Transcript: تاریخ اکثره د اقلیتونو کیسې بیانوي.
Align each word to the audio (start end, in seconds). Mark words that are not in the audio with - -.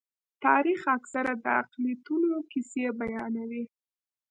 تاریخ 0.45 0.81
اکثره 0.97 1.33
د 1.43 1.45
اقلیتونو 1.61 2.31
کیسې 2.51 2.85
بیانوي. 2.99 3.63